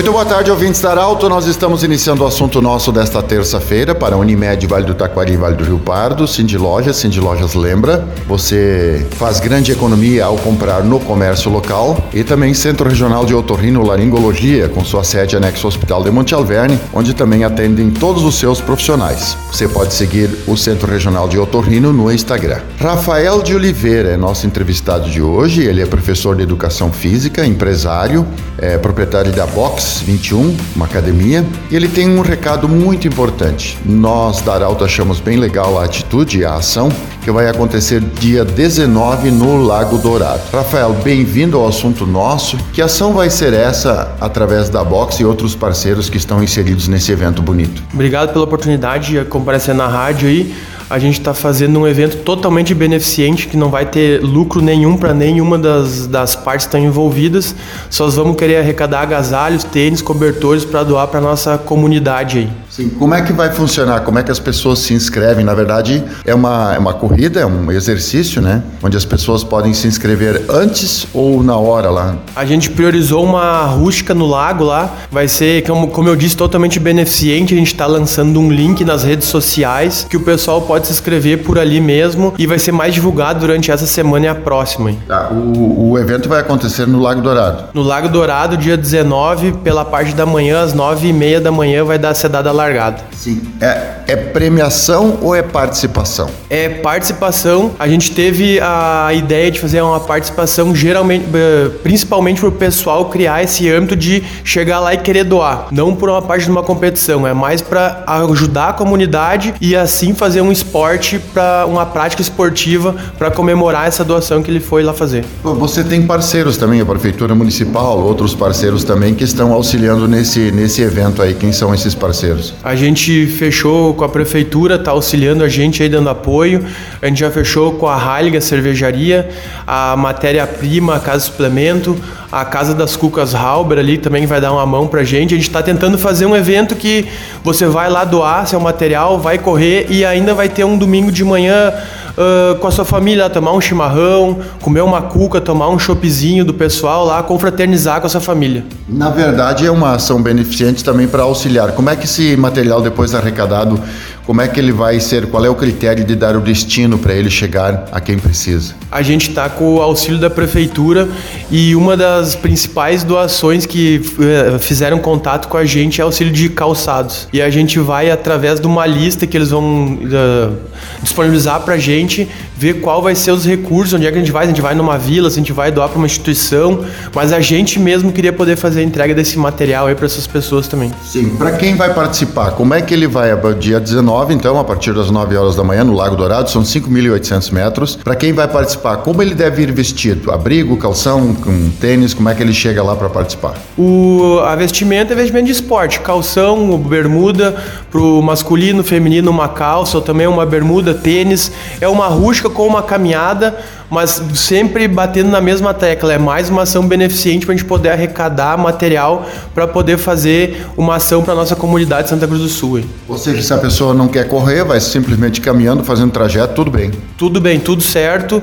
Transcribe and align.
Muito 0.00 0.12
boa 0.12 0.24
tarde, 0.24 0.50
ouvintes 0.50 0.80
da 0.80 0.92
Arauto. 0.92 1.28
Nós 1.28 1.44
estamos 1.44 1.84
iniciando 1.84 2.24
o 2.24 2.26
assunto 2.26 2.62
nosso 2.62 2.90
desta 2.90 3.22
terça-feira 3.22 3.94
para 3.94 4.16
Unimed 4.16 4.66
Vale 4.66 4.86
do 4.86 4.94
Taquari 4.94 5.34
e 5.34 5.36
Vale 5.36 5.56
do 5.56 5.62
Rio 5.62 5.78
Pardo, 5.78 6.26
Cindy 6.26 6.56
Lojas. 6.56 6.96
Cindy 6.96 7.20
Lojas 7.20 7.52
lembra, 7.52 8.08
você 8.26 9.06
faz 9.10 9.40
grande 9.40 9.72
economia 9.72 10.24
ao 10.24 10.38
comprar 10.38 10.82
no 10.82 10.98
comércio 11.00 11.50
local 11.50 12.02
e 12.14 12.24
também 12.24 12.54
Centro 12.54 12.88
Regional 12.88 13.26
de 13.26 13.34
Otorrino 13.34 13.84
Laringologia, 13.84 14.70
com 14.70 14.82
sua 14.82 15.04
sede 15.04 15.36
anexo 15.36 15.66
ao 15.66 15.68
Hospital 15.68 16.02
de 16.02 16.10
Monte 16.10 16.34
Alverne, 16.34 16.80
onde 16.94 17.12
também 17.12 17.44
atendem 17.44 17.90
todos 17.90 18.24
os 18.24 18.36
seus 18.36 18.58
profissionais. 18.58 19.36
Você 19.52 19.68
pode 19.68 19.92
seguir 19.92 20.30
o 20.46 20.56
Centro 20.56 20.90
Regional 20.90 21.28
de 21.28 21.38
Otorrino 21.38 21.92
no 21.92 22.10
Instagram. 22.10 22.60
Rafael 22.78 23.42
de 23.42 23.54
Oliveira 23.54 24.08
é 24.08 24.16
nosso 24.16 24.46
entrevistado 24.46 25.10
de 25.10 25.20
hoje. 25.20 25.62
Ele 25.62 25.82
é 25.82 25.86
professor 25.86 26.34
de 26.34 26.42
Educação 26.42 26.90
Física, 26.90 27.44
empresário, 27.44 28.26
é 28.56 28.78
proprietário 28.78 29.30
da 29.32 29.44
Box 29.44 29.89
21, 29.98 30.56
uma 30.76 30.84
academia, 30.86 31.44
e 31.70 31.76
ele 31.76 31.88
tem 31.88 32.08
um 32.08 32.20
recado 32.20 32.68
muito 32.68 33.08
importante. 33.08 33.76
Nós 33.84 34.40
da 34.40 34.54
Arauto 34.54 34.84
achamos 34.84 35.18
bem 35.18 35.36
legal 35.36 35.78
a 35.78 35.84
atitude 35.84 36.38
e 36.38 36.44
a 36.44 36.54
ação 36.54 36.88
que 37.22 37.30
vai 37.30 37.48
acontecer 37.48 38.00
dia 38.00 38.44
19 38.44 39.30
no 39.30 39.62
Lago 39.62 39.98
Dourado. 39.98 40.40
Rafael, 40.52 40.92
bem-vindo 41.04 41.58
ao 41.58 41.68
assunto 41.68 42.06
nosso. 42.06 42.56
Que 42.72 42.80
ação 42.80 43.12
vai 43.12 43.28
ser 43.28 43.52
essa 43.52 44.16
através 44.20 44.68
da 44.68 44.82
Box 44.82 45.20
e 45.20 45.24
outros 45.24 45.54
parceiros 45.54 46.08
que 46.08 46.16
estão 46.16 46.42
inseridos 46.42 46.88
nesse 46.88 47.12
evento 47.12 47.42
bonito? 47.42 47.82
Obrigado 47.92 48.32
pela 48.32 48.44
oportunidade 48.44 49.12
de 49.12 49.24
comparecer 49.26 49.74
na 49.74 49.86
rádio 49.86 50.28
aí. 50.28 50.54
A 50.90 50.98
gente 50.98 51.20
está 51.20 51.32
fazendo 51.32 51.78
um 51.78 51.86
evento 51.86 52.16
totalmente 52.24 52.74
beneficente 52.74 53.46
que 53.46 53.56
não 53.56 53.70
vai 53.70 53.86
ter 53.86 54.20
lucro 54.20 54.60
nenhum 54.60 54.96
para 54.96 55.14
nenhuma 55.14 55.56
das, 55.56 56.08
das 56.08 56.34
partes 56.34 56.66
que 56.66 56.76
estão 56.76 56.80
envolvidas. 56.80 57.54
Só 57.88 58.08
vamos 58.08 58.36
querer 58.36 58.56
arrecadar 58.56 59.02
agasalhos, 59.02 59.62
tênis, 59.62 60.02
cobertores 60.02 60.64
para 60.64 60.82
doar 60.82 61.06
para 61.06 61.20
nossa 61.20 61.56
comunidade 61.56 62.38
aí. 62.38 62.50
Sim, 62.68 62.88
como 62.88 63.14
é 63.14 63.22
que 63.22 63.32
vai 63.32 63.52
funcionar? 63.52 64.00
Como 64.00 64.18
é 64.18 64.22
que 64.22 64.30
as 64.30 64.38
pessoas 64.38 64.78
se 64.78 64.94
inscrevem? 64.94 65.44
Na 65.44 65.54
verdade, 65.54 66.02
é 66.24 66.34
uma, 66.34 66.74
é 66.74 66.78
uma 66.78 66.94
corrida, 66.94 67.40
é 67.40 67.46
um 67.46 67.70
exercício, 67.70 68.40
né? 68.40 68.62
Onde 68.82 68.96
as 68.96 69.04
pessoas 69.04 69.44
podem 69.44 69.74
se 69.74 69.86
inscrever 69.86 70.44
antes 70.48 71.06
ou 71.12 71.42
na 71.42 71.56
hora 71.56 71.90
lá. 71.90 72.16
A 72.34 72.44
gente 72.44 72.70
priorizou 72.70 73.24
uma 73.24 73.64
rústica 73.66 74.14
no 74.14 74.26
lago 74.26 74.64
lá. 74.64 74.88
Vai 75.10 75.28
ser, 75.28 75.64
como, 75.66 75.88
como 75.88 76.08
eu 76.08 76.16
disse, 76.16 76.36
totalmente 76.36 76.78
beneficente. 76.78 77.54
A 77.54 77.56
gente 77.56 77.72
está 77.72 77.86
lançando 77.86 78.40
um 78.40 78.50
link 78.50 78.84
nas 78.84 79.02
redes 79.02 79.28
sociais 79.28 80.06
que 80.08 80.16
o 80.16 80.20
pessoal 80.20 80.62
pode 80.62 80.79
se 80.86 80.92
inscrever 80.92 81.42
por 81.42 81.58
ali 81.58 81.80
mesmo 81.80 82.34
e 82.38 82.46
vai 82.46 82.58
ser 82.58 82.72
mais 82.72 82.94
divulgado 82.94 83.40
durante 83.40 83.70
essa 83.70 83.86
semana 83.86 84.26
e 84.26 84.28
a 84.28 84.34
próxima. 84.34 84.92
Tá, 85.06 85.28
o, 85.30 85.90
o 85.90 85.98
evento 85.98 86.28
vai 86.28 86.40
acontecer 86.40 86.86
no 86.86 87.00
Lago 87.00 87.20
Dourado. 87.20 87.64
No 87.74 87.82
Lago 87.82 88.08
Dourado, 88.08 88.56
dia 88.56 88.76
19, 88.76 89.52
pela 89.64 89.84
parte 89.84 90.14
da 90.14 90.26
manhã, 90.26 90.62
às 90.62 90.74
9h30 90.74 91.40
da 91.40 91.52
manhã, 91.52 91.84
vai 91.84 91.98
dar 91.98 92.10
a 92.10 92.14
sedada 92.14 92.52
largada. 92.52 92.98
Sim. 93.12 93.40
É, 93.60 94.00
é 94.06 94.16
premiação 94.16 95.18
ou 95.20 95.34
é 95.34 95.42
participação? 95.42 96.30
É 96.48 96.68
participação. 96.68 97.72
A 97.78 97.86
gente 97.88 98.12
teve 98.12 98.58
a 98.60 99.12
ideia 99.12 99.50
de 99.50 99.60
fazer 99.60 99.80
uma 99.82 100.00
participação 100.00 100.74
geralmente, 100.74 101.26
eh, 101.34 101.70
principalmente 101.82 102.40
para 102.40 102.48
o 102.48 102.52
pessoal 102.52 103.06
criar 103.06 103.42
esse 103.42 103.70
âmbito 103.70 103.96
de 103.96 104.22
chegar 104.42 104.80
lá 104.80 104.94
e 104.94 104.98
querer 104.98 105.24
doar. 105.24 105.66
Não 105.70 105.94
por 105.94 106.08
uma 106.08 106.22
parte 106.22 106.44
de 106.44 106.50
uma 106.50 106.62
competição, 106.62 107.26
é 107.26 107.34
mais 107.34 107.60
para 107.60 108.04
ajudar 108.06 108.70
a 108.70 108.72
comunidade 108.72 109.54
e 109.60 109.76
assim 109.76 110.14
fazer 110.14 110.40
um 110.40 110.50
esporte 110.70 111.18
para 111.18 111.66
uma 111.66 111.84
prática 111.84 112.22
esportiva 112.22 112.94
para 113.18 113.28
comemorar 113.28 113.88
essa 113.88 114.04
doação 114.04 114.40
que 114.40 114.50
ele 114.50 114.60
foi 114.60 114.84
lá 114.84 114.94
fazer. 114.94 115.24
Você 115.42 115.82
tem 115.82 116.06
parceiros 116.06 116.56
também, 116.56 116.80
a 116.80 116.86
prefeitura 116.86 117.34
municipal, 117.34 117.98
outros 118.00 118.36
parceiros 118.36 118.84
também 118.84 119.12
que 119.12 119.24
estão 119.24 119.52
auxiliando 119.52 120.06
nesse 120.06 120.52
nesse 120.52 120.80
evento 120.80 121.22
aí. 121.22 121.34
Quem 121.34 121.52
são 121.52 121.74
esses 121.74 121.92
parceiros? 121.92 122.54
A 122.62 122.76
gente 122.76 123.26
fechou 123.26 123.94
com 123.94 124.04
a 124.04 124.08
prefeitura, 124.08 124.76
está 124.76 124.92
auxiliando 124.92 125.42
a 125.42 125.48
gente 125.48 125.82
aí 125.82 125.88
dando 125.88 126.08
apoio. 126.08 126.64
A 127.02 127.06
gente 127.06 127.18
já 127.18 127.30
fechou 127.30 127.72
com 127.72 127.88
a 127.88 127.98
Heiliga 127.98 128.40
Cervejaria, 128.40 129.28
a 129.66 129.96
Matéria-Prima, 129.96 130.96
a 130.96 131.00
Casa 131.00 131.24
Suplemento, 131.24 131.96
a 132.30 132.44
Casa 132.44 132.74
das 132.74 132.94
Cucas 132.94 133.34
Halber 133.34 133.78
ali 133.78 133.98
também 133.98 134.24
vai 134.24 134.40
dar 134.40 134.52
uma 134.52 134.64
mão 134.64 134.86
pra 134.86 135.02
gente. 135.02 135.34
A 135.34 135.36
gente 135.36 135.48
está 135.48 135.62
tentando 135.62 135.98
fazer 135.98 136.26
um 136.26 136.36
evento 136.36 136.76
que 136.76 137.08
você 137.42 137.66
vai 137.66 137.90
lá 137.90 138.04
doar 138.04 138.46
seu 138.46 138.60
material, 138.60 139.18
vai 139.18 139.38
correr 139.38 139.86
e 139.90 140.04
ainda 140.04 140.32
vai 140.32 140.48
ter 140.48 140.59
um 140.66 140.78
domingo 140.78 141.10
de 141.12 141.24
manhã 141.24 141.72
uh, 142.10 142.54
com 142.56 142.66
a 142.66 142.70
sua 142.70 142.84
família, 142.84 143.28
tomar 143.28 143.52
um 143.52 143.60
chimarrão, 143.60 144.38
comer 144.60 144.82
uma 144.82 145.02
cuca, 145.02 145.40
tomar 145.40 145.68
um 145.68 145.78
choppzinho 145.78 146.44
do 146.44 146.54
pessoal 146.54 147.04
lá, 147.04 147.22
confraternizar 147.22 148.00
com 148.00 148.06
a 148.06 148.10
sua 148.10 148.20
família. 148.20 148.64
Na 148.88 149.10
verdade, 149.10 149.66
é 149.66 149.70
uma 149.70 149.94
ação 149.94 150.22
beneficente 150.22 150.84
também 150.84 151.06
para 151.06 151.22
auxiliar. 151.22 151.72
Como 151.72 151.90
é 151.90 151.96
que 151.96 152.04
esse 152.04 152.36
material 152.36 152.80
depois 152.80 153.14
arrecadado 153.14 153.80
como 154.30 154.42
é 154.42 154.46
que 154.46 154.60
ele 154.60 154.70
vai 154.70 155.00
ser? 155.00 155.26
Qual 155.26 155.44
é 155.44 155.50
o 155.50 155.56
critério 155.56 156.04
de 156.04 156.14
dar 156.14 156.36
o 156.36 156.40
destino 156.40 156.96
para 156.96 157.12
ele 157.12 157.28
chegar 157.28 157.88
a 157.90 158.00
quem 158.00 158.16
precisa? 158.16 158.76
A 158.88 159.02
gente 159.02 159.28
está 159.28 159.48
com 159.48 159.74
o 159.74 159.82
auxílio 159.82 160.20
da 160.20 160.30
prefeitura 160.30 161.08
e 161.50 161.74
uma 161.74 161.96
das 161.96 162.36
principais 162.36 163.02
doações 163.02 163.66
que 163.66 164.00
eh, 164.20 164.56
fizeram 164.60 165.00
contato 165.00 165.48
com 165.48 165.56
a 165.56 165.64
gente 165.64 166.00
é 166.00 166.04
auxílio 166.04 166.32
de 166.32 166.48
calçados. 166.48 167.26
E 167.32 167.42
a 167.42 167.50
gente 167.50 167.80
vai 167.80 168.08
através 168.08 168.60
de 168.60 168.68
uma 168.68 168.86
lista 168.86 169.26
que 169.26 169.36
eles 169.36 169.50
vão 169.50 169.94
uh, 169.94 170.56
disponibilizar 171.02 171.62
para 171.62 171.74
a 171.74 171.78
gente 171.78 172.28
ver 172.56 172.74
qual 172.74 173.02
vai 173.02 173.14
ser 173.14 173.32
os 173.32 173.44
recursos, 173.44 173.94
onde 173.94 174.06
é 174.06 174.12
que 174.12 174.18
a 174.18 174.20
gente 174.20 174.30
vai, 174.30 174.44
se 174.44 174.52
a 174.52 174.54
gente 174.54 174.62
vai 174.62 174.74
numa 174.74 174.98
vila, 174.98 175.30
se 175.30 175.38
a 175.38 175.40
gente 175.40 175.52
vai 175.52 175.72
doar 175.72 175.88
para 175.88 175.96
uma 175.96 176.06
instituição, 176.06 176.84
mas 177.14 177.32
a 177.32 177.40
gente 177.40 177.80
mesmo 177.80 178.12
queria 178.12 178.34
poder 178.34 178.54
fazer 178.54 178.80
a 178.80 178.82
entrega 178.82 179.14
desse 179.14 179.38
material 179.38 179.86
aí 179.86 179.94
para 179.94 180.04
essas 180.04 180.26
pessoas 180.26 180.68
também. 180.68 180.92
Sim, 181.02 181.30
para 181.30 181.52
quem 181.52 181.74
vai 181.74 181.94
participar, 181.94 182.50
como 182.50 182.74
é 182.74 182.82
que 182.82 182.92
ele 182.92 183.06
vai? 183.06 183.30
Dia 183.58 183.80
19 183.80 184.19
9, 184.20 184.34
então, 184.34 184.58
a 184.58 184.64
partir 184.64 184.92
das 184.92 185.10
9 185.10 185.34
horas 185.34 185.56
da 185.56 185.64
manhã, 185.64 185.82
no 185.82 185.94
Lago 185.94 186.14
Dourado, 186.14 186.50
são 186.50 186.62
5.800 186.62 187.52
metros. 187.52 187.96
Para 187.96 188.14
quem 188.14 188.34
vai 188.34 188.46
participar, 188.46 188.98
como 188.98 189.22
ele 189.22 189.34
deve 189.34 189.62
ir 189.62 189.72
vestido? 189.72 190.30
Abrigo, 190.30 190.76
calção, 190.76 191.34
com 191.34 191.70
tênis, 191.80 192.12
como 192.12 192.28
é 192.28 192.34
que 192.34 192.42
ele 192.42 192.52
chega 192.52 192.82
lá 192.82 192.94
para 192.94 193.08
participar? 193.08 193.54
O, 193.78 194.38
a 194.44 194.54
vestimenta 194.56 195.14
é 195.14 195.16
vestimento 195.16 195.46
de 195.46 195.52
esporte, 195.52 196.00
calção, 196.00 196.76
bermuda, 196.76 197.56
pro 197.90 198.20
masculino, 198.20 198.84
feminino, 198.84 199.30
uma 199.30 199.48
calça, 199.48 199.96
ou 199.96 200.02
também 200.02 200.26
uma 200.26 200.44
bermuda, 200.44 200.92
tênis. 200.92 201.50
É 201.80 201.88
uma 201.88 202.08
rústica 202.08 202.50
com 202.50 202.66
uma 202.66 202.82
caminhada 202.82 203.56
mas 203.90 204.22
sempre 204.34 204.86
batendo 204.86 205.30
na 205.30 205.40
mesma 205.40 205.74
tecla. 205.74 206.12
É 206.12 206.18
mais 206.18 206.48
uma 206.48 206.62
ação 206.62 206.86
beneficente 206.86 207.44
para 207.44 207.54
a 207.54 207.56
gente 207.58 207.66
poder 207.66 207.90
arrecadar 207.90 208.56
material 208.56 209.26
para 209.54 209.66
poder 209.66 209.98
fazer 209.98 210.66
uma 210.76 210.96
ação 210.96 211.22
para 211.22 211.34
nossa 211.34 211.56
comunidade 211.56 212.04
de 212.04 212.10
Santa 212.10 212.26
Cruz 212.26 212.40
do 212.40 212.48
Sul. 212.48 212.82
Ou 213.08 213.18
seja, 213.18 213.42
se 213.42 213.52
a 213.52 213.58
pessoa 213.58 213.92
não 213.92 214.06
quer 214.06 214.28
correr, 214.28 214.64
vai 214.64 214.80
simplesmente 214.80 215.40
caminhando, 215.40 215.82
fazendo 215.82 216.12
trajeto, 216.12 216.54
tudo 216.54 216.70
bem. 216.70 216.92
Tudo 217.18 217.40
bem, 217.40 217.58
tudo 217.58 217.82
certo. 217.82 218.40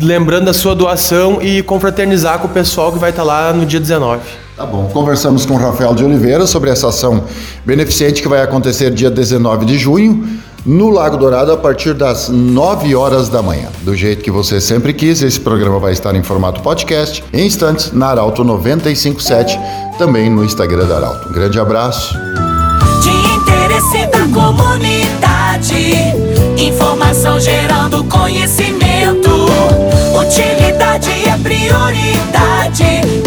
Lembrando 0.00 0.50
a 0.50 0.52
sua 0.52 0.74
doação 0.74 1.40
e 1.40 1.62
confraternizar 1.62 2.38
com 2.38 2.46
o 2.46 2.50
pessoal 2.50 2.92
que 2.92 2.98
vai 2.98 3.10
estar 3.10 3.22
lá 3.22 3.52
no 3.52 3.64
dia 3.64 3.80
19. 3.80 4.20
Tá 4.56 4.66
bom. 4.66 4.90
Conversamos 4.92 5.46
com 5.46 5.54
o 5.54 5.56
Rafael 5.56 5.94
de 5.94 6.04
Oliveira 6.04 6.46
sobre 6.46 6.68
essa 6.68 6.88
ação 6.88 7.24
beneficente 7.64 8.20
que 8.20 8.28
vai 8.28 8.42
acontecer 8.42 8.90
dia 8.90 9.10
19 9.10 9.64
de 9.64 9.78
junho 9.78 10.28
no 10.64 10.90
Lago 10.90 11.16
Dourado 11.16 11.52
a 11.52 11.56
partir 11.56 11.94
das 11.94 12.28
9 12.28 12.94
horas 12.94 13.28
da 13.28 13.42
manhã. 13.42 13.68
Do 13.82 13.96
jeito 13.96 14.22
que 14.22 14.30
você 14.30 14.60
sempre 14.60 14.92
quis, 14.92 15.22
esse 15.22 15.40
programa 15.40 15.78
vai 15.78 15.92
estar 15.92 16.14
em 16.14 16.22
formato 16.22 16.62
podcast 16.62 17.22
em 17.32 17.46
instantes 17.46 17.92
na 17.92 18.08
Arauto 18.08 18.44
957, 18.44 19.58
também 19.98 20.30
no 20.30 20.44
Instagram 20.44 20.86
da 20.86 20.96
Arauto. 20.96 21.28
Um 21.28 21.32
grande 21.32 21.58
abraço. 21.58 22.14
De 23.02 23.10
interesse 23.10 24.06
da 24.06 24.26
comunidade, 24.32 25.74
informação 26.58 27.40
gerando 27.40 28.04
conhecimento. 28.04 29.30
Utilidade 30.14 31.10
é 31.10 31.36
prioridade. 31.42 33.21